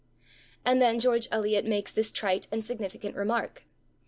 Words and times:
And 0.65 0.81
then 0.81 0.99
George 0.99 1.27
Eliot 1.31 1.63
makes 1.63 1.91
this 1.91 2.09
trite 2.09 2.47
and 2.51 2.65
significant 2.65 3.15
remark. 3.15 3.65